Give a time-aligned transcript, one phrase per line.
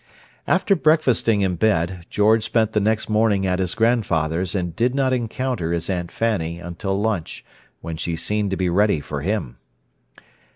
[0.47, 5.13] After breakfasting in bed, George spent the next morning at his grandfather's and did not
[5.13, 7.45] encounter his Aunt Fanny until lunch,
[7.81, 9.59] when she seemed to be ready for him.